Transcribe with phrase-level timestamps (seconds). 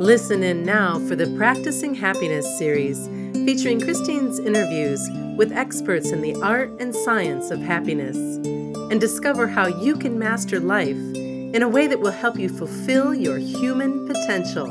[0.00, 3.06] Listen in now for the Practicing Happiness series,
[3.46, 9.68] featuring Kristine's interviews with experts in the art and science of happiness, and discover how
[9.68, 14.66] you can master life in a way that will help you fulfill your human potential.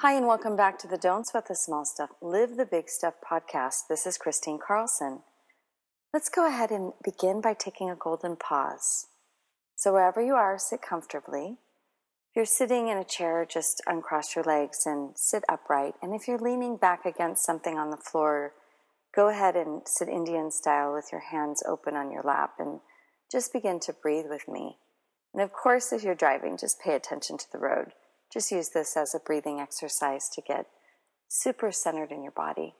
[0.00, 3.14] Hi, and welcome back to the Don't Sweat the Small Stuff, Live the Big Stuff
[3.24, 3.86] podcast.
[3.88, 5.20] This is Kristine Carlson.
[6.12, 9.06] Let's go ahead and begin by taking a golden pause.
[9.76, 11.58] So, wherever you are, sit comfortably.
[12.32, 15.96] If you're sitting in a chair, just uncross your legs and sit upright.
[16.00, 18.54] And if you're leaning back against something on the floor,
[19.14, 22.80] go ahead and sit Indian style with your hands open on your lap and
[23.30, 24.78] just begin to breathe with me.
[25.34, 27.92] And of course, if you're driving, just pay attention to the road.
[28.32, 30.68] Just use this as a breathing exercise to get
[31.28, 32.76] super centered in your body.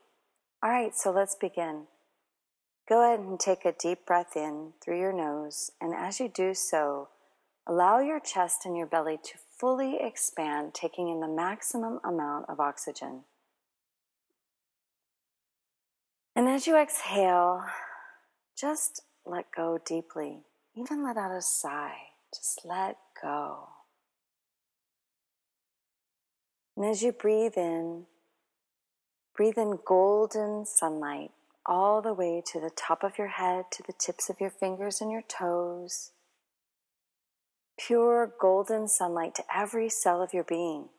[0.63, 1.85] All right, so let's begin.
[2.89, 6.55] Go ahead and take a deep breath in through your nose, and as you do
[6.55, 7.09] so,
[7.67, 12.59] allow your chest and your belly to fully expand, taking in the maximum amount of
[12.59, 13.23] oxygen.
[16.35, 17.63] And as you exhale,
[18.57, 20.39] just let go deeply.
[20.75, 21.97] Even let out a sigh.
[22.33, 23.69] Just let go.
[26.75, 28.05] And as you breathe in,
[29.35, 31.31] breathe in golden sunlight
[31.65, 34.99] all the way to the top of your head, to the tips of your fingers
[34.99, 36.11] and your toes
[37.77, 40.89] pure golden sunlight to every cell of your being.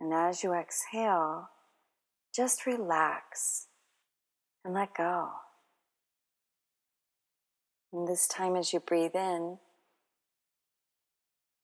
[0.00, 1.50] And as you exhale,
[2.34, 3.68] just relax
[4.64, 5.30] and let go.
[7.92, 9.58] And this time, as you breathe in,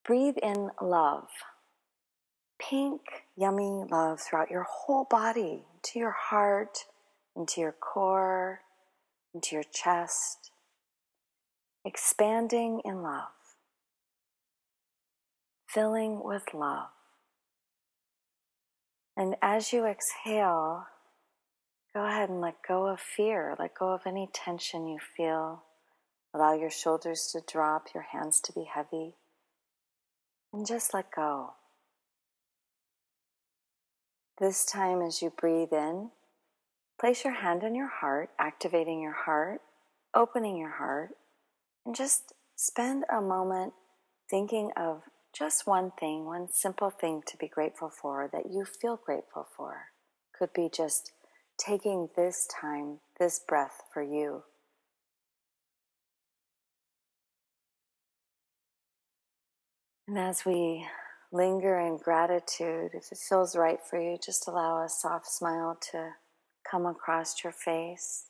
[0.05, 1.29] breathe in love.
[2.59, 3.01] Pink,
[3.37, 6.87] yummy love throughout your whole body, into your heart,
[7.37, 8.61] into your core,
[9.35, 10.53] into your chest,
[11.85, 13.42] expanding in love
[15.73, 16.89] filling with love.
[19.17, 20.87] And as you exhale,
[21.95, 25.65] go ahead and let go of fear, let go of any tension you feel.
[26.35, 29.17] Allow your shoulders to drop, your hands to be heavy,
[30.53, 31.55] and just let go.
[34.39, 36.11] This time, as you breathe in,
[36.99, 39.61] place your hand on your heart, activating your heart,
[40.15, 41.11] opening your heart,
[41.85, 43.75] and just spend a moment
[44.31, 49.01] thinking of just one thing, one simple thing to be grateful for that you feel
[49.03, 49.87] grateful for.
[50.39, 51.13] Could be just
[51.59, 54.45] taking this time, this breath for you.
[60.07, 60.87] And as we
[61.33, 66.11] linger in gratitude, if it feels right for you, just allow a soft smile to
[66.71, 68.27] come across your face.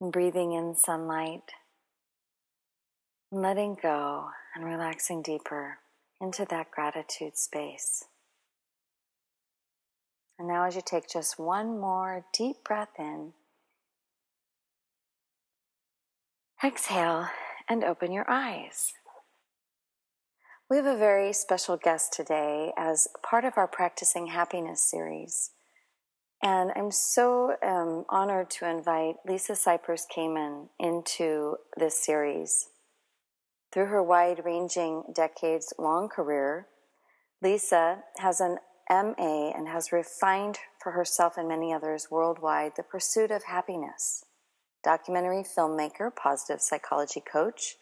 [0.00, 1.42] And breathing in sunlight
[3.32, 5.78] letting go and relaxing deeper
[6.20, 8.04] into that gratitude space.
[10.38, 13.34] And now, as you take just one more deep breath in,
[16.64, 17.28] exhale
[17.68, 18.92] and open your eyes.
[20.68, 25.50] We have a very special guest today as part of our Practicing Happiness series.
[26.42, 32.70] And I'm so um, honored to invite Lisa Cypers Kamen into this series.
[33.72, 36.66] Through her wide ranging, decades long career,
[37.40, 38.58] Lisa has an
[38.90, 44.24] MA and has refined for herself and many others worldwide the pursuit of happiness.
[44.82, 47.76] Documentary filmmaker, positive psychology coach,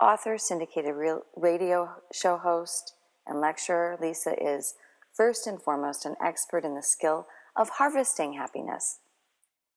[0.00, 0.94] author, syndicated
[1.36, 2.94] radio show host,
[3.26, 4.74] and lecturer, Lisa is
[5.12, 9.00] first and foremost an expert in the skill of harvesting happiness,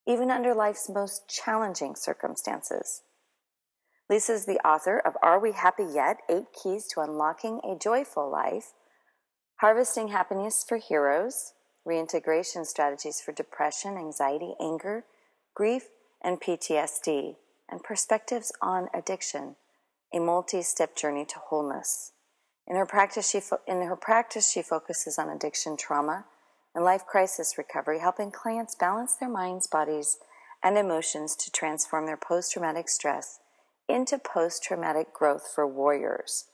[0.08, 3.02] even under life's most challenging circumstances.
[4.10, 6.22] Lisa is the author of Are We Happy Yet?
[6.28, 8.74] Eight Keys to Unlocking a Joyful Life,
[9.58, 11.54] Harvesting Happiness for Heroes,
[11.86, 15.06] Reintegration Strategies for Depression, Anxiety, Anger,
[15.54, 15.90] Grief,
[16.24, 17.36] and PTSD,
[17.70, 19.58] and Perspectives on Addiction,
[20.12, 22.14] a multi step journey to wholeness.
[22.66, 26.26] In her, practice, she fo- in her practice, she focuses on addiction trauma
[26.74, 30.18] and life crisis recovery, helping clients balance their minds, bodies,
[30.64, 33.40] and emotions to transform their post traumatic stress
[33.90, 36.46] into post traumatic growth for warriors,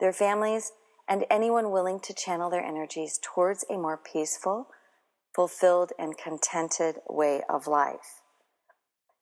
[0.00, 0.72] their families,
[1.08, 4.68] and anyone willing to channel their energies towards a more peaceful,
[5.34, 8.20] fulfilled, and contented way of life.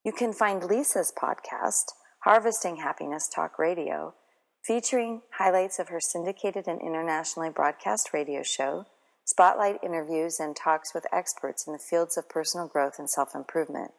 [0.04, 1.92] You can find Lisa's podcast,
[2.24, 4.14] Harvesting Happiness Talk Radio,
[4.62, 8.86] featuring highlights of her syndicated and internationally broadcast radio show,
[9.24, 13.92] spotlight interviews, and talks with experts in the fields of personal growth and self improvement.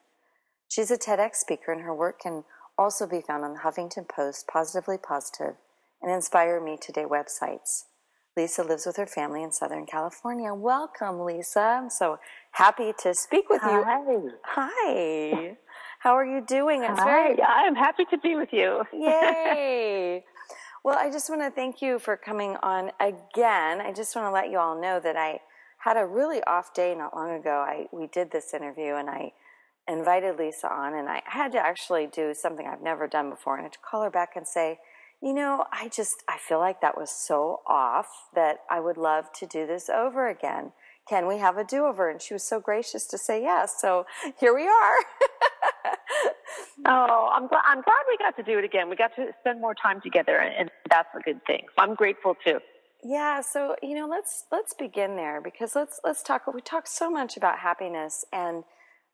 [0.68, 2.44] She's a TEDx speaker, and her work can
[2.80, 5.56] also be found on the Huffington Post, Positively Positive,
[6.02, 7.84] and Inspire Me Today websites.
[8.38, 10.54] Lisa lives with her family in Southern California.
[10.54, 11.60] Welcome, Lisa.
[11.60, 12.20] I'm so
[12.52, 13.84] happy to speak with you.
[13.86, 14.32] Hi.
[14.46, 15.58] Hi.
[16.00, 16.84] How are you doing?
[16.84, 17.06] It's Hi.
[17.06, 17.44] Very...
[17.44, 18.84] I'm happy to be with you.
[18.94, 20.24] Yay.
[20.86, 23.82] well, I just want to thank you for coming on again.
[23.82, 25.42] I just want to let you all know that I
[25.80, 27.66] had a really off day not long ago.
[27.68, 29.34] I we did this interview and I
[29.90, 33.62] invited Lisa on and I had to actually do something I've never done before and
[33.62, 34.80] I had to call her back and say,
[35.22, 39.26] you know, I just I feel like that was so off that I would love
[39.40, 40.72] to do this over again.
[41.10, 42.10] Can we have a do-over?
[42.10, 43.76] And she was so gracious to say yes.
[43.80, 44.06] So
[44.40, 44.96] here we are.
[46.86, 48.90] oh, I'm glad, I'm glad we got to do it again.
[48.90, 51.64] We got to spend more time together, and that's a good thing.
[51.76, 52.60] So I'm grateful too.
[53.04, 56.46] Yeah, so you know, let's let's begin there because let's let's talk.
[56.54, 58.64] We talk so much about happiness, and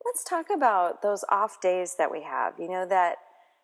[0.05, 2.53] let's talk about those off days that we have.
[2.59, 3.17] You know that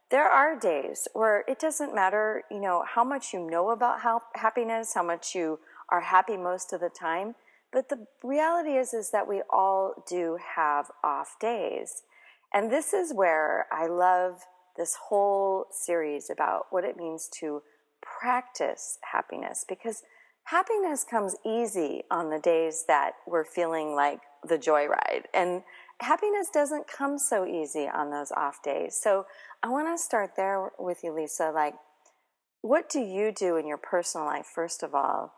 [0.09, 2.43] there are days where it doesn't matter.
[2.49, 5.59] You know how much you know about how happiness, how much you
[5.89, 7.35] are happy most of the time.
[7.71, 12.03] But the reality is, is that we all do have off days.
[12.53, 14.41] And this is where I love
[14.75, 17.61] this whole series about what it means to
[18.01, 20.03] practice happiness because
[20.45, 25.25] happiness comes easy on the days that we're feeling like the joyride.
[25.33, 25.63] And
[26.01, 28.99] happiness doesn't come so easy on those off days.
[29.01, 29.25] So
[29.63, 31.51] I want to start there with you, Lisa.
[31.53, 31.75] Like,
[32.61, 35.33] what do you do in your personal life, first of all,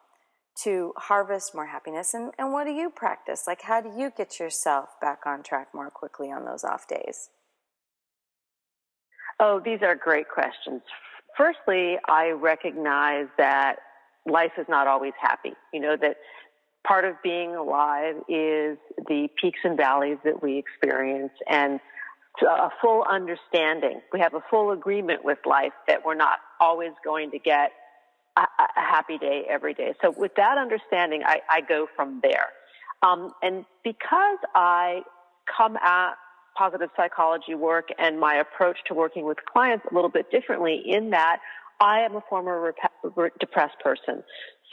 [0.64, 2.14] to harvest more happiness?
[2.14, 3.44] And, and what do you practice?
[3.48, 7.30] Like, how do you get yourself back on track more quickly on those off days?
[9.40, 10.82] Oh, these are great questions.
[11.36, 13.78] Firstly, I recognize that
[14.26, 15.54] life is not always happy.
[15.74, 16.18] You know, that
[16.86, 18.78] part of being alive is
[19.08, 21.80] the peaks and valleys that we experience and
[22.42, 24.02] a full understanding.
[24.12, 27.72] We have a full agreement with life that we're not always going to get
[28.36, 29.94] a, a happy day every day.
[30.02, 32.48] So with that understanding, I, I go from there.
[33.04, 35.02] Um, and because I
[35.56, 36.14] come at
[36.58, 41.10] positive psychology work and my approach to working with clients a little bit differently in
[41.12, 41.38] that
[41.80, 42.74] I am a former
[43.16, 44.24] rep- depressed person.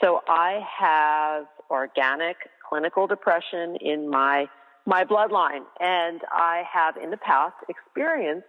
[0.01, 2.37] So I have organic
[2.67, 4.45] clinical depression in my
[4.85, 8.47] my bloodline and I have in the past experienced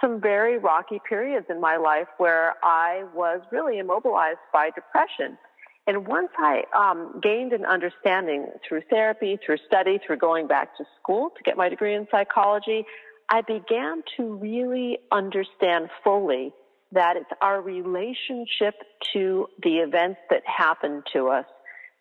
[0.00, 5.38] some very rocky periods in my life where I was really immobilized by depression.
[5.86, 10.84] And once I um, gained an understanding through therapy, through study, through going back to
[11.00, 12.86] school to get my degree in psychology,
[13.28, 16.52] I began to really understand fully
[16.92, 18.74] that it's our relationship
[19.12, 21.44] to the events that happen to us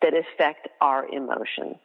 [0.03, 1.77] that affect our emotions.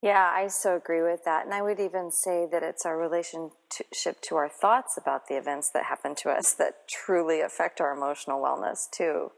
[0.00, 1.44] Yeah, I so agree with that.
[1.44, 5.70] And I would even say that it's our relationship to our thoughts about the events
[5.74, 9.32] that happen to us that truly affect our emotional wellness, too.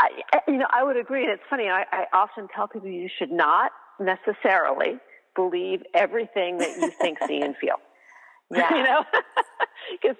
[0.00, 1.22] I, you know, I would agree.
[1.22, 4.98] And it's funny, I, I often tell people you should not necessarily
[5.36, 7.76] believe everything that you think, see, and feel.
[8.50, 8.74] Yeah.
[8.74, 9.04] you know,
[10.02, 10.16] because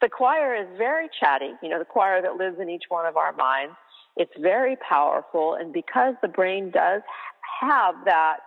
[0.00, 3.16] the choir is very chatty, you know, the choir that lives in each one of
[3.16, 3.74] our minds.
[4.16, 5.54] It's very powerful.
[5.54, 7.02] And because the brain does
[7.60, 8.38] have that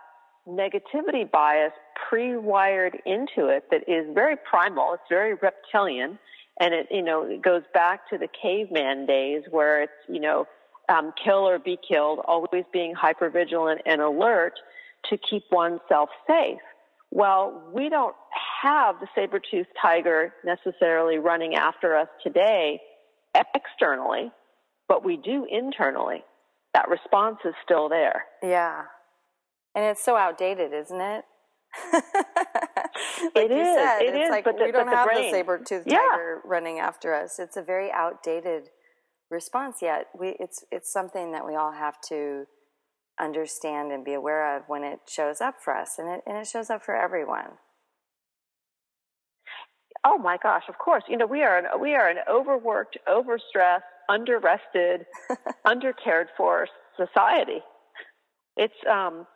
[0.47, 1.73] negativity bias
[2.09, 4.93] pre-wired into it that is very primal.
[4.93, 6.17] It's very reptilian.
[6.59, 10.47] And it, you know, it goes back to the caveman days where it's, you know,
[10.89, 14.53] um, kill or be killed, always being hyper vigilant and alert
[15.09, 16.59] to keep oneself safe.
[17.11, 18.15] Well, we don't
[18.63, 22.81] have the saber-toothed tiger necessarily running after us today
[23.55, 24.31] externally,
[24.87, 26.23] but we do internally.
[26.73, 28.25] That response is still there.
[28.43, 28.83] Yeah.
[29.75, 31.23] And it's so outdated, isn't it?
[31.93, 32.03] like
[33.35, 35.21] it you is, said, it it's is, like but the, we don't but have the,
[35.21, 35.97] the saber-toothed yeah.
[36.11, 37.39] tiger running after us.
[37.39, 38.69] It's a very outdated
[39.29, 40.07] response yet.
[40.17, 42.45] We it's it's something that we all have to
[43.19, 46.47] understand and be aware of when it shows up for us and it and it
[46.47, 47.57] shows up for everyone.
[50.05, 51.03] Oh my gosh, of course.
[51.09, 55.05] You know, we are an, we are an overworked, overstressed, underrested,
[55.65, 57.61] undercared for society.
[58.55, 59.27] It's um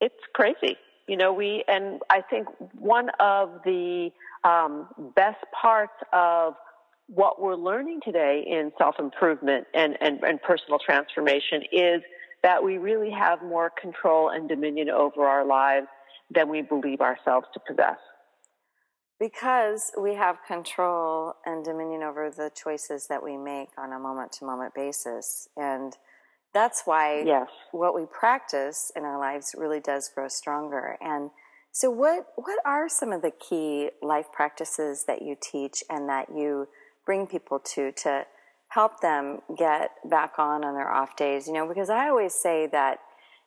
[0.00, 0.76] it's crazy.
[1.06, 4.10] You know, we, and I think one of the
[4.42, 6.54] um, best parts of
[7.08, 12.00] what we're learning today in self improvement and, and, and personal transformation is
[12.42, 15.86] that we really have more control and dominion over our lives
[16.34, 17.98] than we believe ourselves to possess.
[19.24, 24.32] Because we have control and dominion over the choices that we make on a moment
[24.32, 25.48] to moment basis.
[25.56, 25.96] And
[26.52, 27.48] that's why yes.
[27.72, 30.98] what we practice in our lives really does grow stronger.
[31.00, 31.30] And
[31.72, 36.28] so, what, what are some of the key life practices that you teach and that
[36.28, 36.68] you
[37.06, 38.26] bring people to to
[38.68, 41.46] help them get back on on their off days?
[41.46, 42.98] You know, because I always say that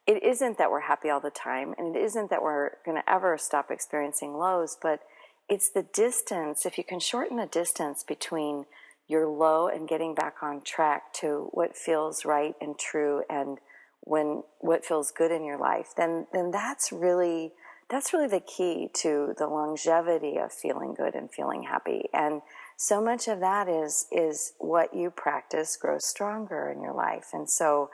[0.08, 3.08] it isn't that we're happy all the time and it isn't that we're going to
[3.08, 5.02] ever stop experiencing lows, but
[5.50, 6.66] it's the distance.
[6.66, 8.66] If you can shorten the distance between
[9.08, 13.58] your low and getting back on track to what feels right and true and
[14.02, 17.52] when what feels good in your life then then that's really
[17.90, 22.42] that's really the key to the longevity of feeling good and feeling happy and
[22.76, 27.50] so much of that is is what you practice grows stronger in your life and
[27.50, 27.90] so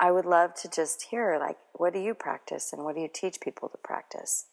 [0.00, 3.10] i would love to just hear like what do you practice and what do you
[3.12, 4.46] teach people to practice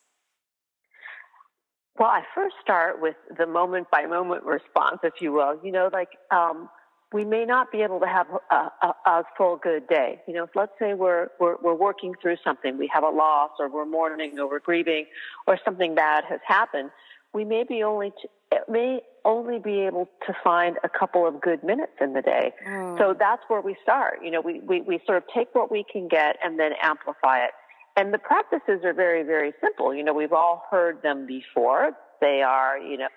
[2.00, 5.60] well, I first start with the moment by moment response, if you will.
[5.62, 6.70] You know, like um,
[7.12, 10.22] we may not be able to have a, a, a, full good day.
[10.26, 13.70] You know, let's say we're, we're we're working through something, we have a loss, or
[13.70, 15.06] we're mourning, or we're grieving,
[15.46, 16.90] or something bad has happened.
[17.34, 21.64] We may be only to, may only be able to find a couple of good
[21.64, 22.54] minutes in the day.
[22.66, 22.98] Mm.
[22.98, 24.20] So that's where we start.
[24.24, 27.40] You know, we, we we sort of take what we can get and then amplify
[27.40, 27.52] it.
[27.96, 29.94] And the practices are very, very simple.
[29.94, 31.92] You know, we've all heard them before.
[32.22, 33.08] They are, you know,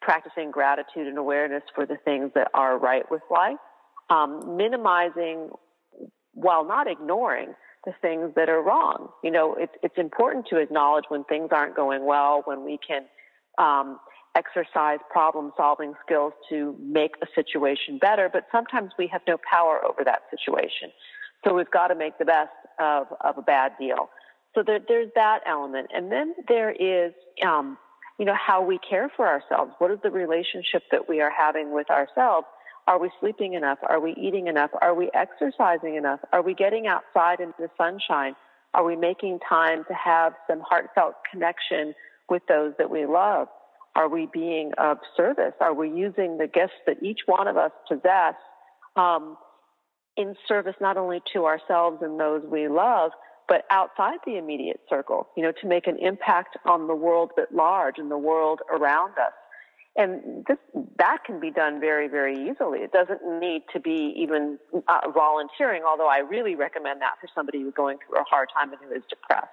[0.00, 3.56] practicing gratitude and awareness for the things that are right with life,
[4.10, 5.50] um, minimizing
[6.32, 7.54] while not ignoring
[7.86, 9.08] the things that are wrong.
[9.24, 13.04] You know, it's, it's important to acknowledge when things aren't going well, when we can
[13.58, 13.98] um,
[14.36, 19.80] exercise problem solving skills to make a situation better, but sometimes we have no power
[19.84, 20.90] over that situation.
[21.44, 22.50] So we've got to make the best
[22.80, 24.10] of, of a bad deal.
[24.54, 25.90] So there, there's that element.
[25.94, 27.12] And then there is,
[27.46, 27.78] um,
[28.18, 29.72] you know, how we care for ourselves.
[29.78, 32.46] What is the relationship that we are having with ourselves?
[32.86, 33.78] Are we sleeping enough?
[33.88, 34.70] Are we eating enough?
[34.80, 36.20] Are we exercising enough?
[36.32, 38.34] Are we getting outside into the sunshine?
[38.74, 41.94] Are we making time to have some heartfelt connection
[42.28, 43.48] with those that we love?
[43.96, 45.54] Are we being of service?
[45.60, 48.34] Are we using the gifts that each one of us possess
[48.94, 49.36] um,
[50.16, 53.12] in service not only to ourselves and those we love,
[53.48, 57.54] but outside the immediate circle, you know, to make an impact on the world at
[57.54, 59.32] large and the world around us.
[59.98, 60.58] And this,
[60.98, 62.80] that can be done very, very easily.
[62.80, 64.58] It doesn't need to be even
[64.88, 68.72] uh, volunteering, although I really recommend that for somebody who's going through a hard time
[68.72, 69.46] and who is depressed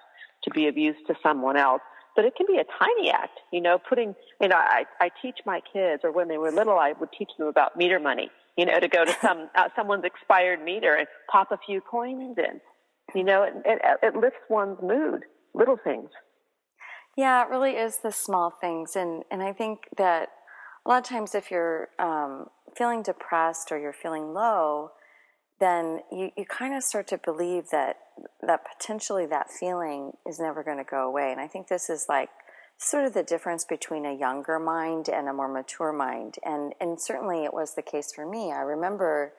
[0.43, 1.81] to be of use to someone else.
[2.15, 5.37] But it can be a tiny act, you know, putting, you know, I, I teach
[5.45, 8.65] my kids, or when they were little, I would teach them about meter money, you
[8.65, 12.61] know, to go to some, uh, someone's expired meter and pop a few coins in
[13.15, 16.09] you know, it, it, it lifts one's mood, little things.
[17.15, 18.95] Yeah, it really is the small things.
[18.95, 20.29] And, and I think that
[20.85, 24.91] a lot of times if you're um, feeling depressed or you're feeling low,
[25.59, 27.97] then you, you kind of start to believe that
[28.45, 31.31] that potentially that feeling is never going to go away.
[31.31, 32.29] And I think this is like
[32.77, 36.35] sort of the difference between a younger mind and a more mature mind.
[36.43, 38.51] And and certainly it was the case for me.
[38.51, 39.33] I remember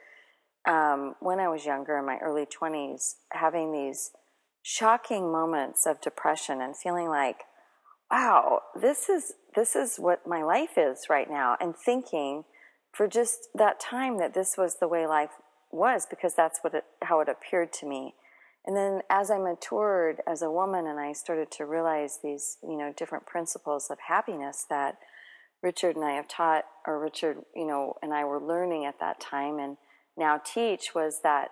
[0.66, 4.10] um, when I was younger, in my early 20s, having these
[4.62, 7.42] shocking moments of depression and feeling like,
[8.10, 11.56] wow, this is, this is what my life is right now.
[11.60, 12.44] And thinking
[12.92, 15.30] for just that time that this was the way life
[15.70, 18.14] was because that's what it, how it appeared to me.
[18.66, 22.76] And then as I matured as a woman and I started to realize these, you
[22.76, 24.98] know, different principles of happiness that
[25.62, 29.20] Richard and I have taught, or Richard, you know, and I were learning at that
[29.20, 29.76] time and
[30.16, 31.50] now teach was that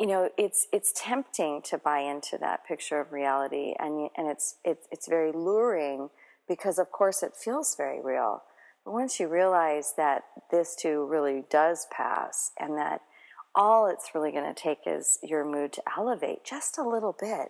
[0.00, 3.74] you know it's it's tempting to buy into that picture of reality.
[3.78, 6.10] And and it's it's it's very luring
[6.48, 8.42] because of course it feels very real.
[8.84, 13.00] But once you realize that this too really does pass and that
[13.54, 17.48] all it's really going to take is your mood to elevate just a little bit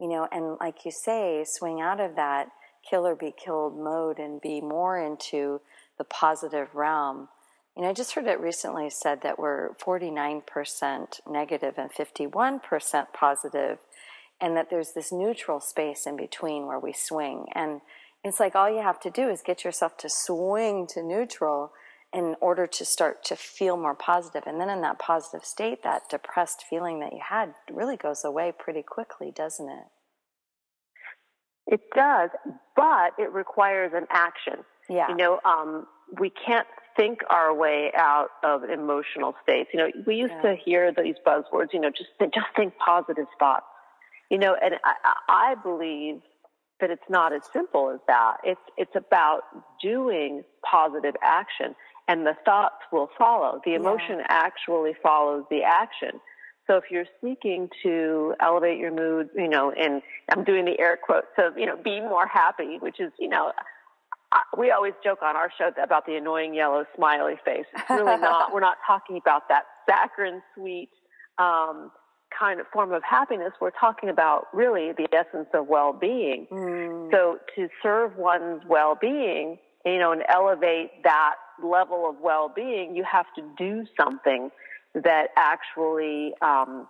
[0.00, 2.48] you know and like you say swing out of that
[2.88, 5.60] kill or be killed mode and be more into
[5.98, 7.28] the positive realm
[7.76, 13.78] and I just heard it recently said that we're 49% negative and 51% positive,
[14.40, 17.46] and that there's this neutral space in between where we swing.
[17.54, 17.80] And
[18.24, 21.72] it's like all you have to do is get yourself to swing to neutral
[22.12, 24.42] in order to start to feel more positive.
[24.46, 28.52] And then in that positive state, that depressed feeling that you had really goes away
[28.56, 29.84] pretty quickly, doesn't it?
[31.66, 32.30] It does,
[32.74, 34.64] but it requires an action.
[34.88, 35.08] Yeah.
[35.08, 35.86] You know, um,
[36.18, 39.70] we can't think our way out of emotional states.
[39.72, 40.50] You know, we used yeah.
[40.50, 43.66] to hear these buzzwords, you know, just, just think positive thoughts.
[44.30, 46.22] You know, and I, I believe
[46.80, 48.38] that it's not as simple as that.
[48.42, 49.42] It's, it's about
[49.80, 51.76] doing positive action
[52.10, 53.60] and the thoughts will follow.
[53.64, 54.26] The emotion yeah.
[54.28, 56.20] actually follows the action.
[56.66, 60.98] So if you're seeking to elevate your mood, you know, and I'm doing the air
[61.00, 63.52] quotes of, you know, be more happy, which is, you know,
[64.58, 67.64] we always joke on our show about the annoying yellow smiley face.
[67.74, 68.52] It's really not.
[68.52, 70.90] We're not talking about that saccharine sweet
[71.38, 71.92] um,
[72.36, 73.52] kind of form of happiness.
[73.60, 76.48] We're talking about really the essence of well-being.
[76.50, 77.10] Mm.
[77.12, 83.26] So to serve one's well-being, you know, and elevate that level of well-being, you have
[83.36, 84.50] to do something
[84.94, 86.88] that actually um,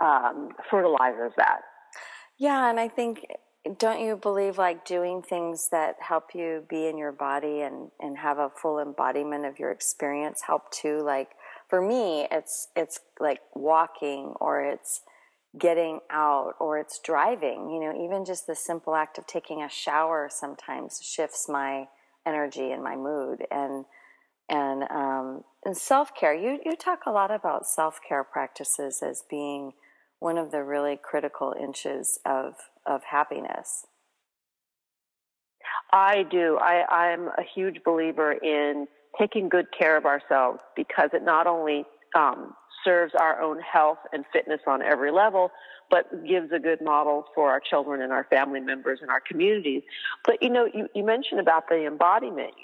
[0.00, 1.60] um, fertilizes that.
[2.38, 3.26] Yeah, and I think
[3.76, 8.16] don't you believe like doing things that help you be in your body and, and
[8.16, 11.02] have a full embodiment of your experience help too?
[11.02, 11.30] Like
[11.68, 15.02] for me, it's it's like walking or it's
[15.58, 17.70] getting out or it's driving.
[17.70, 21.88] You know, even just the simple act of taking a shower sometimes shifts my
[22.26, 23.84] energy and my mood and
[24.48, 26.34] and um, and self care.
[26.34, 29.72] You you talk a lot about self care practices as being
[30.20, 32.54] one of the really critical inches of
[32.86, 33.86] of happiness.
[35.92, 36.58] I do.
[36.60, 38.86] I, I'm a huge believer in
[39.18, 44.24] taking good care of ourselves because it not only um, serves our own health and
[44.32, 45.50] fitness on every level,
[45.90, 49.82] but gives a good model for our children and our family members and our communities.
[50.24, 52.54] But you know, you, you mentioned about the embodiment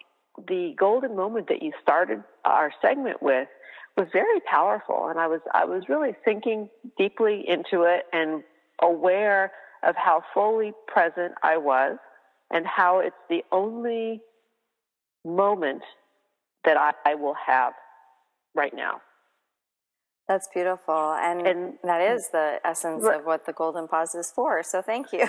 [0.48, 3.48] the golden moment that you started our segment with
[3.96, 8.42] was very powerful and I was I was really thinking deeply into it and
[8.82, 9.52] aware
[9.84, 11.98] of how fully present I was
[12.50, 14.20] and how it's the only
[15.24, 15.82] moment
[16.64, 17.74] that I, I will have
[18.54, 19.00] right now.
[20.28, 21.14] That's beautiful.
[21.14, 24.62] And, and that is the essence of what the golden pause is for.
[24.62, 25.28] So thank you.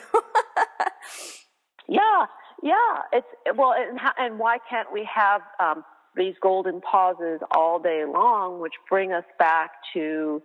[1.87, 2.25] yeah.
[2.65, 2.73] Yeah,
[3.13, 8.59] it's well, and, and why can't we have um, these golden pauses all day long,
[8.59, 10.41] which bring us back to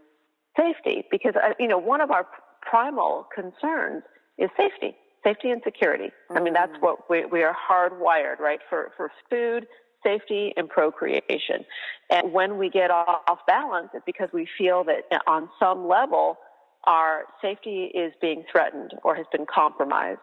[0.55, 1.07] safety?
[1.11, 2.27] Because uh, you know, one of our
[2.61, 4.03] primal concerns
[4.37, 6.09] is safety, safety and security.
[6.09, 6.37] Mm-hmm.
[6.37, 6.85] I mean, that's mm-hmm.
[6.85, 8.61] what we, we are hardwired, right?
[8.69, 9.67] For for food,
[10.03, 11.65] safety, and procreation.
[12.11, 15.89] And when we get off, off balance, it's because we feel that uh, on some
[15.89, 16.37] level
[16.85, 20.21] our safety is being threatened or has been compromised.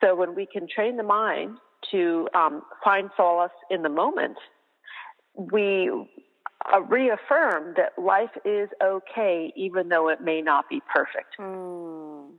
[0.00, 1.58] So when we can train the mind
[1.90, 4.36] to um, find solace in the moment,
[5.34, 5.90] we
[6.72, 11.36] uh, reaffirm that life is okay, even though it may not be perfect.
[11.38, 12.32] Mm.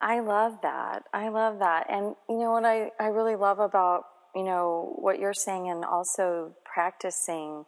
[0.00, 1.04] I love that.
[1.12, 1.86] I love that.
[1.88, 5.84] And you know what I, I really love about, you know, what you're saying and
[5.84, 7.64] also practicing,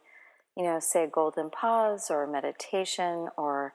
[0.57, 3.73] you know, say golden pause or meditation or,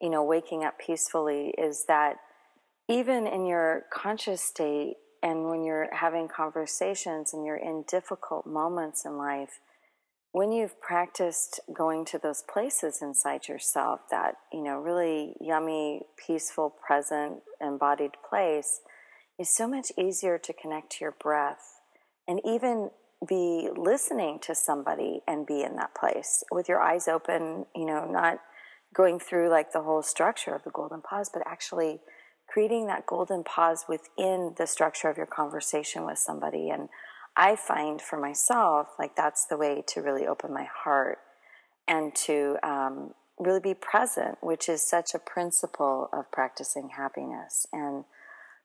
[0.00, 2.16] you know, waking up peacefully is that
[2.90, 9.04] even in your conscious state and when you're having conversations and you're in difficult moments
[9.04, 9.60] in life,
[10.32, 16.74] when you've practiced going to those places inside yourself, that, you know, really yummy, peaceful,
[16.86, 18.80] present, embodied place,
[19.38, 21.80] is so much easier to connect to your breath
[22.26, 22.90] and even
[23.28, 28.04] be listening to somebody and be in that place with your eyes open, you know,
[28.10, 28.38] not
[28.94, 32.00] going through like the whole structure of the golden pause, but actually
[32.52, 36.70] creating that golden pause within the structure of your conversation with somebody.
[36.70, 36.88] And
[37.36, 41.18] I find for myself, like that's the way to really open my heart
[41.86, 47.66] and to um, really be present, which is such a principle of practicing happiness.
[47.72, 48.04] And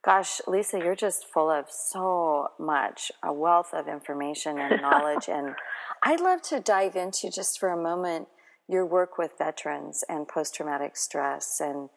[0.04, 5.28] gosh, Lisa, you're just full of so much, a wealth of information and knowledge.
[5.28, 5.56] and
[6.04, 8.28] I'd love to dive into just for a moment
[8.68, 11.90] your work with veterans and post traumatic stress and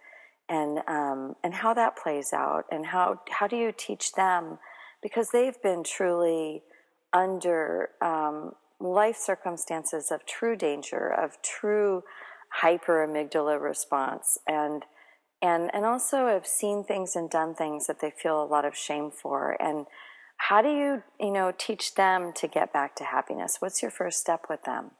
[0.49, 4.59] and um, and how that plays out, and how how do you teach them
[5.03, 6.63] because they've been truly
[7.13, 12.03] under um, life circumstances of true danger, of true
[12.53, 14.85] hyper amygdala response, and
[15.43, 18.77] and and also have seen things and done things that they feel a lot of
[18.77, 19.87] shame for, and
[20.39, 23.57] how do you you know teach them to get back to happiness?
[23.61, 24.93] What's your first step with them?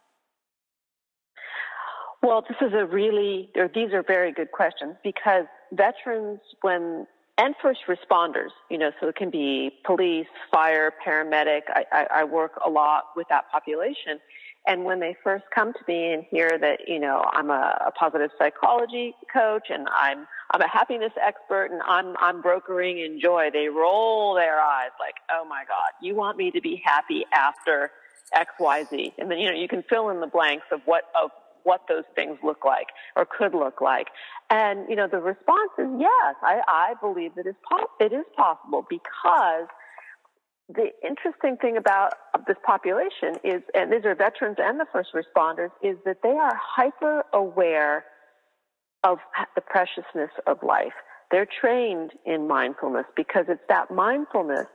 [2.23, 7.07] Well, this is a really, or these are very good questions because veterans, when,
[7.39, 11.63] and first responders, you know, so it can be police, fire, paramedic.
[11.69, 14.19] I, I, I work a lot with that population.
[14.67, 17.93] And when they first come to me and hear that, you know, I'm a, a
[17.93, 23.49] positive psychology coach and I'm I'm a happiness expert and I'm I'm brokering in joy,
[23.53, 27.91] they roll their eyes like, "Oh my god, you want me to be happy after
[28.35, 31.31] XYZ?" And then you know, you can fill in the blanks of what of
[31.69, 34.07] what those things look like or could look like.
[34.49, 36.35] And you know, the response is yes.
[36.43, 39.69] I, I believe that it's po- it is possible because
[40.69, 42.15] the interesting thing about
[42.47, 46.59] this population is, and these are veterans and the first responders, is that they are
[46.59, 48.05] hyper aware
[49.05, 49.19] of
[49.55, 50.97] the preciousness of life.
[51.31, 54.67] They're trained in mindfulness because it's that mindfulness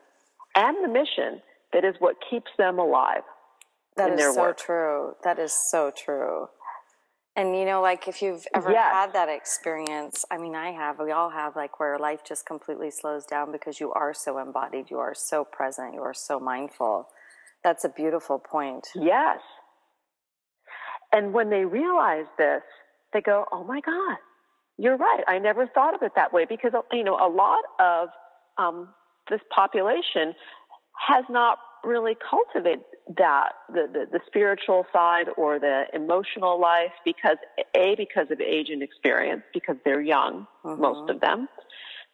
[0.56, 1.42] and the mission
[1.74, 3.24] that is what keeps them alive.
[3.98, 4.58] That is so work.
[4.58, 5.14] true.
[5.24, 6.48] That is so true.
[7.36, 8.94] And you know, like if you've ever yes.
[8.94, 12.92] had that experience, I mean, I have, we all have, like where life just completely
[12.92, 17.08] slows down because you are so embodied, you are so present, you are so mindful.
[17.64, 18.88] That's a beautiful point.
[18.94, 19.40] Yes.
[21.12, 22.62] And when they realize this,
[23.14, 24.18] they go, oh my God,
[24.78, 25.24] you're right.
[25.28, 28.10] I never thought of it that way because, you know, a lot of
[28.58, 28.90] um,
[29.30, 30.34] this population
[31.08, 32.80] has not really cultivate
[33.18, 37.38] that the, the, the spiritual side or the emotional life because
[37.76, 40.80] a because of age and experience because they're young Mhm.
[40.80, 41.50] most of them.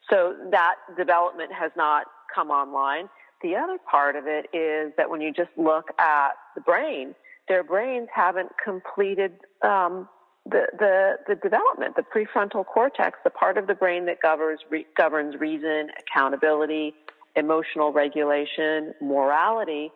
[0.09, 3.09] So that development has not come online.
[3.41, 7.15] The other part of it is that when you just look at the brain
[7.49, 10.07] their brains haven't completed um,
[10.45, 14.85] the, the, the development, the prefrontal cortex, the part of the brain that governs, re,
[14.95, 16.93] governs reason, accountability,
[17.39, 19.91] emotional regulation, morality,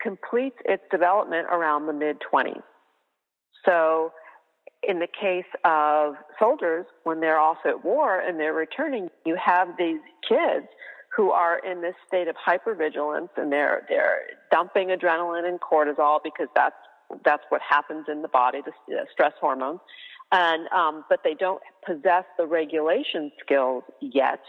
[0.00, 2.62] completes its development around the mid 20s.
[3.64, 4.12] So,
[4.82, 9.68] in the case of soldiers, when they're off at war and they're returning, you have
[9.78, 10.66] these kids
[11.16, 16.48] who are in this state of hypervigilance and they're they're dumping adrenaline and cortisol because
[16.54, 16.76] that's
[17.24, 18.72] that's what happens in the body, the,
[19.12, 19.80] stress hormones,
[20.32, 24.40] and um, but they don't possess the regulation skills yet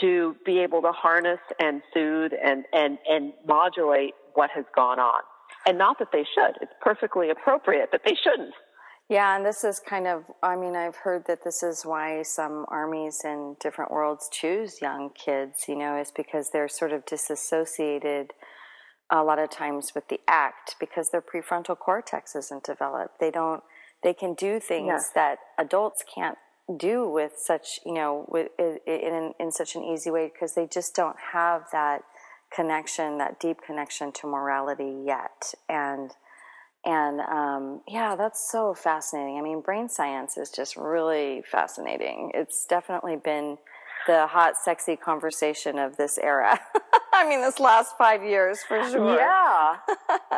[0.00, 5.22] to be able to harness and soothe and, and, and modulate what has gone on.
[5.66, 6.56] And not that they should.
[6.60, 8.54] It's perfectly appropriate, but they shouldn't.
[9.08, 12.64] Yeah, and this is kind of, I mean, I've heard that this is why some
[12.68, 18.30] armies in different worlds choose young kids, you know, is because they're sort of disassociated
[19.10, 23.20] a lot of times with the act because their prefrontal cortex isn't developed.
[23.20, 23.62] They don't,
[24.02, 25.10] they can do things Yes.
[25.14, 26.38] that adults can't
[26.76, 30.66] do with such, you know, with, in, in, in such an easy way because they
[30.66, 32.02] just don't have that
[32.54, 35.54] connection, that deep connection to morality yet.
[35.68, 36.10] And,
[36.84, 39.38] and um, yeah, that's so fascinating.
[39.38, 42.32] I mean, brain science is just really fascinating.
[42.34, 43.58] It's definitely been
[44.06, 46.58] the hot, sexy conversation of this era.
[47.12, 49.16] I mean, this last five years for sure.
[49.16, 49.76] Yeah.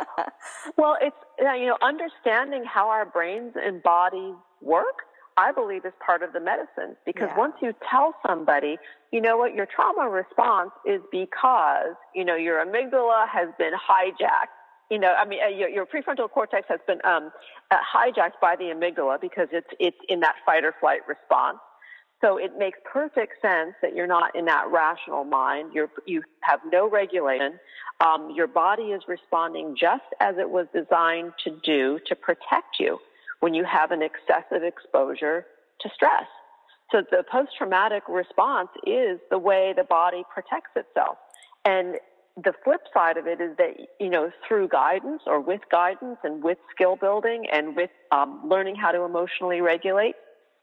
[0.77, 5.03] well, it's, you know, understanding how our brains and bodies work,
[5.37, 6.95] I believe is part of the medicine.
[7.05, 7.37] Because Yeah.
[7.37, 8.79] once you tell somebody,
[9.11, 14.53] you know what, your trauma response is because, you know, your amygdala has been hijacked.
[14.89, 17.31] You know, I mean, uh, your, your prefrontal cortex has been um,
[17.71, 21.57] uh, hijacked by the amygdala because it's it's in that fight or flight response.
[22.21, 25.73] So it makes perfect sense that you're not in that rational mind.
[25.73, 27.59] You're, you have no regulation.
[27.99, 32.99] Um, your body is responding just as it was designed to do to protect you
[33.39, 35.45] when you have an excessive exposure
[35.81, 36.25] to stress.
[36.91, 41.17] So the post-traumatic response is the way the body protects itself.
[41.65, 41.95] And
[42.37, 46.43] the flip side of it is that, you know, through guidance or with guidance and
[46.43, 50.15] with skill building and with um, learning how to emotionally regulate,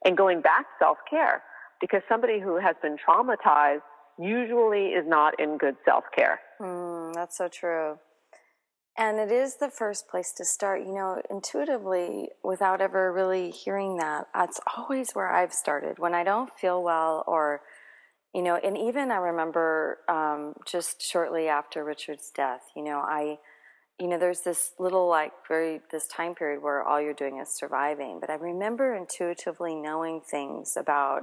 [0.04, 1.42] and going back self-care
[1.80, 3.80] because somebody who has been traumatized
[4.18, 6.40] usually is not in good self-care.
[6.60, 7.98] Mm, that's so true.
[8.96, 13.96] And it is the first place to start, you know, intuitively without ever really hearing
[13.96, 14.28] that.
[14.34, 15.98] That's always where I've started.
[15.98, 17.62] When I don't feel well, or,
[18.34, 23.38] you know, and even I remember um, just shortly after Richard's death, you know, I,
[23.98, 27.48] you know, there's this little like very, this time period where all you're doing is
[27.48, 28.18] surviving.
[28.20, 31.22] But I remember intuitively knowing things about,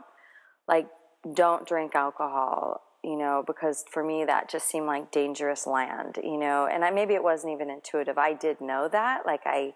[0.68, 0.88] like,
[1.36, 6.38] don't drink alcohol you know, because for me that just seemed like dangerous land, you
[6.38, 8.18] know, and I, maybe it wasn't even intuitive.
[8.18, 9.74] I did know that, like I,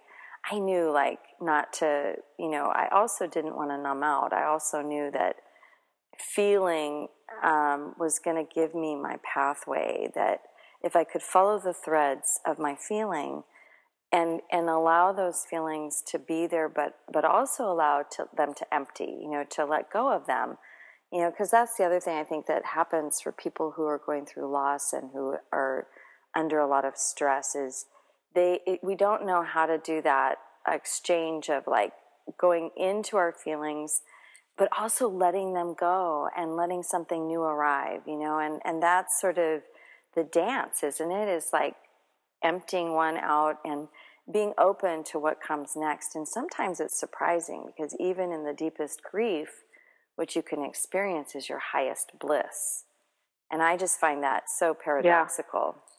[0.52, 4.34] I knew like not to, you know, I also didn't want to numb out.
[4.34, 5.38] I also knew that
[6.20, 7.08] feeling
[7.44, 10.10] um, was going to give me my pathway.
[10.16, 10.42] That
[10.84, 13.44] if I could follow the threads of my feeling
[14.12, 18.74] and and allow those feelings to be there, but but also allow to, them to
[18.74, 20.58] empty, you know, to let go of them
[21.14, 24.02] you know because that's the other thing i think that happens for people who are
[24.04, 25.88] going through loss and who are
[26.36, 27.86] under a lot of stress is
[28.36, 31.94] they it, we don't know how to do that exchange of like
[32.38, 34.02] going into our feelings
[34.58, 39.20] but also letting them go and letting something new arrive you know and and that's
[39.22, 39.62] sort of
[40.16, 41.28] the dance isn't it?
[41.28, 41.76] Is like
[42.44, 43.88] emptying one out and
[44.32, 46.16] being open to what comes next.
[46.16, 49.64] And sometimes it's surprising because even in the deepest grief
[50.16, 52.84] what you can experience is your highest bliss
[53.52, 55.94] and i just find that so paradoxical yeah.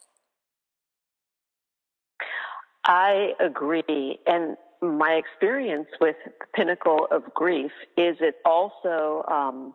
[2.86, 4.18] I agree.
[4.26, 9.74] And my experience with the pinnacle of grief is it also um,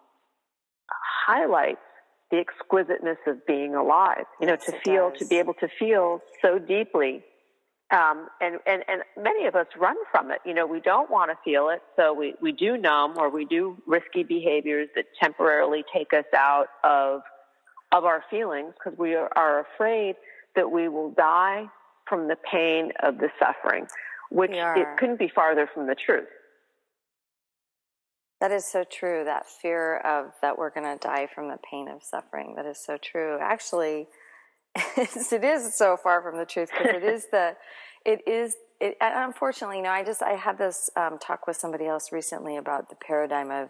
[1.27, 1.79] highlights
[2.31, 4.25] the exquisiteness of being alive.
[4.39, 5.19] You know, to feel, does.
[5.19, 7.23] to be able to feel so deeply.
[7.91, 10.39] Um, and, and, and many of us run from it.
[10.45, 13.45] You know, we don't want to feel it, so we, we do numb or we
[13.45, 17.21] do risky behaviors that temporarily take us out of,
[17.91, 20.15] of our feelings because we are, are afraid
[20.55, 21.65] that we will die
[22.07, 23.87] from the pain of the suffering,
[24.29, 26.27] which it couldn't be farther from the truth.
[28.41, 29.23] That is so true.
[29.25, 32.53] That fear of that we're going to die from the pain of suffering.
[32.55, 33.37] That is so true.
[33.41, 34.07] Actually,
[34.75, 37.55] it is so far from the truth because it is the,
[38.05, 38.55] it is.
[38.81, 42.55] It, unfortunately, you know, I just I had this um, talk with somebody else recently
[42.55, 43.69] about the paradigm of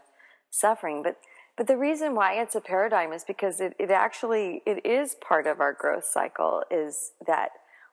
[0.52, 1.18] suffering, but
[1.58, 5.48] but the reason why it's a paradigm is because it, it actually it is part
[5.48, 6.64] of our growth cycle.
[6.70, 7.50] Is that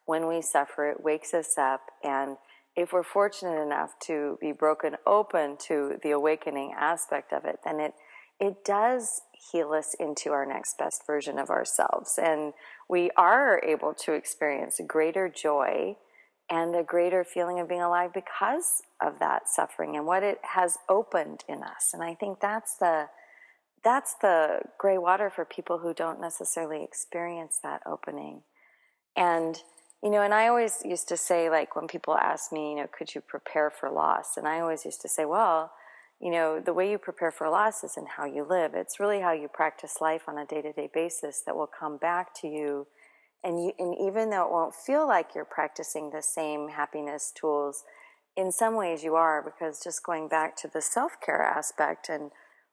[0.07, 1.83] when we suffer, it wakes us up.
[2.03, 2.37] And
[2.77, 7.81] if we're fortunate enough to be broken open to the awakening aspect of it, then
[7.81, 7.93] it,
[8.39, 12.19] it does heal us into our next best version of ourselves.
[12.23, 12.53] And
[12.89, 15.97] we are able to experience greater joy
[16.49, 20.79] and a greater feeling of being alive because of that suffering and what it has
[20.89, 21.91] opened in us.
[21.93, 23.09] And I think that's the,
[23.83, 28.43] that's the gray water for people who don't necessarily experience that opening.
[29.17, 29.61] And
[30.03, 32.87] you know, and I always used to say, like, when people ask me, you know,
[32.97, 34.37] could you prepare for loss?
[34.37, 35.73] And I always used to say, well,
[36.21, 38.73] you know, the way you prepare for loss is in how you live.
[38.75, 41.99] It's really how you practice life on a day to day basis that will come
[41.99, 42.87] back to you.
[43.45, 47.85] And, you, and even though it won't feel like you're practicing the same happiness tools,
[48.37, 52.31] in some ways you are, because just going back to the self care aspect and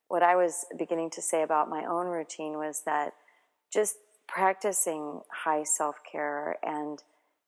[0.08, 3.14] what I was beginning to say about my own routine was that
[3.72, 3.96] just
[4.28, 7.02] practicing high self care and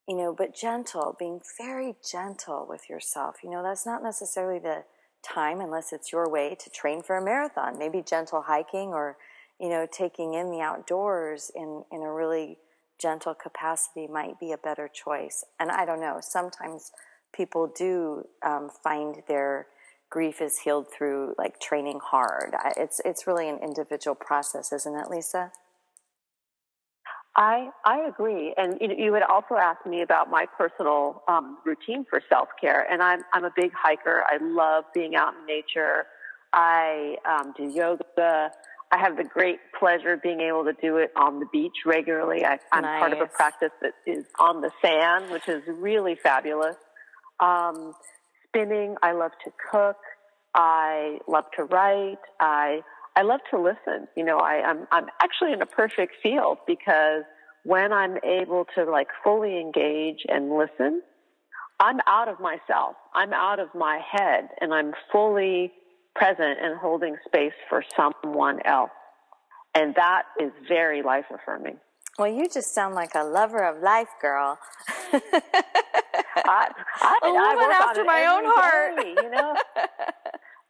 [0.07, 3.37] you know, but gentle, being very gentle with yourself.
[3.43, 4.83] You know, that's not necessarily the
[5.25, 7.77] time unless it's your way to train for a marathon.
[7.77, 9.17] Maybe gentle hiking or,
[9.59, 12.57] you know, taking in the outdoors in, in a really
[12.99, 15.43] gentle capacity might be a better choice.
[15.59, 16.91] And I don't know, sometimes
[17.33, 19.67] people do um, find their
[20.09, 22.55] grief is healed through like training hard.
[22.77, 25.51] It's, it's really an individual process, isn't it, Lisa?
[27.35, 32.05] I I agree, and you, you had also asked me about my personal um, routine
[32.09, 34.23] for self care, and I'm I'm a big hiker.
[34.27, 36.05] I love being out in nature.
[36.53, 38.51] I um, do yoga.
[38.91, 42.45] I have the great pleasure of being able to do it on the beach regularly.
[42.45, 42.99] I, am nice.
[42.99, 46.77] part of a practice that is on the sand, which is really fabulous.
[47.41, 47.93] Um,
[48.47, 48.95] spinning.
[49.03, 49.97] I love to cook.
[50.53, 52.19] I love to write.
[52.39, 52.81] I
[53.15, 54.07] I love to listen.
[54.15, 57.23] You know, I, I'm I'm actually in a perfect field because
[57.63, 61.01] when I'm able to like fully engage and listen,
[61.79, 62.95] I'm out of myself.
[63.13, 65.71] I'm out of my head and I'm fully
[66.15, 68.91] present and holding space for someone else.
[69.73, 71.77] And that is very life affirming.
[72.17, 74.57] Well, you just sound like a lover of life, girl.
[75.11, 75.19] I,
[77.01, 78.95] I, a woman after my own heart.
[79.01, 79.53] Day, you know,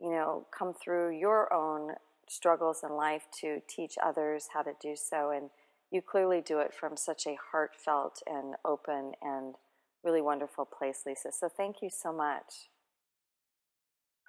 [0.01, 1.93] you know, come through your own
[2.29, 5.49] struggles in life to teach others how to do so and
[5.91, 9.55] you clearly do it from such a heartfelt and open and
[10.03, 11.31] really wonderful place, Lisa.
[11.31, 12.69] So thank you so much.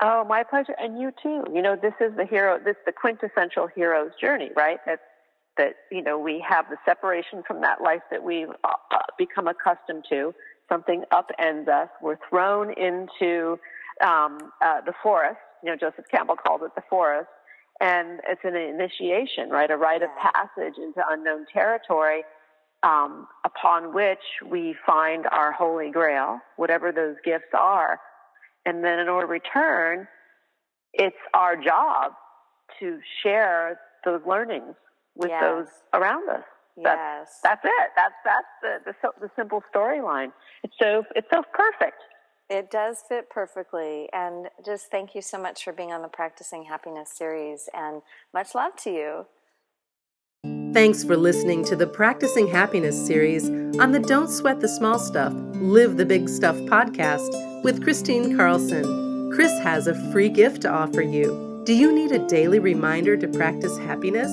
[0.02, 1.44] Oh, my pleasure, and you too.
[1.52, 2.58] You know, this is the hero.
[2.58, 4.78] This is the quintessential hero's journey, right?
[4.86, 5.00] That
[5.58, 9.46] that you know we have the separation from that life that we've uh, uh, become
[9.46, 10.34] accustomed to.
[10.70, 11.90] Something upends us.
[12.00, 13.58] We're thrown into
[14.02, 15.36] um, uh, the forest.
[15.62, 17.28] You know, Joseph Campbell called it the forest,
[17.80, 19.70] and it's an initiation, right?
[19.70, 22.22] A rite of passage into unknown territory.
[22.82, 28.00] Um, upon which we find our holy grail, whatever those gifts are,
[28.64, 30.08] and then in order to return,
[30.94, 32.12] it's our job
[32.78, 34.74] to share those learnings
[35.14, 35.42] with Yes.
[35.42, 36.44] those around us.
[36.82, 37.40] That's, Yes.
[37.42, 37.90] that's it.
[37.96, 40.32] That's that's the the, the simple storyline.
[40.62, 42.00] It's so it's so perfect.
[42.50, 44.08] It does fit perfectly.
[44.12, 47.68] And just thank you so much for being on the Practicing Happiness series.
[47.72, 48.02] And
[48.34, 49.26] much love to you.
[50.74, 55.32] Thanks for listening to the Practicing Happiness series on the Don't Sweat the Small Stuff,
[55.54, 59.30] Live the Big Stuff podcast with Kristine Carlson.
[59.32, 61.62] Chris has a free gift to offer you.
[61.66, 64.30] Do you need a daily reminder to practice happiness?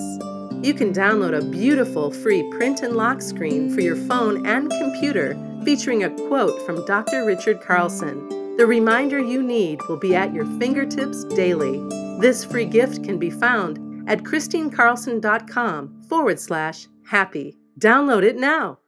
[0.64, 5.36] You can download a beautiful free print and lock screen for your phone and computer
[5.68, 7.26] featuring a quote from Dr.
[7.26, 8.56] Richard Carlson.
[8.56, 11.84] The reminder you need will be at your fingertips daily.
[12.22, 17.58] This free gift can be found at kristinecarlson.com forward slash happy.
[17.78, 18.80] Download it now.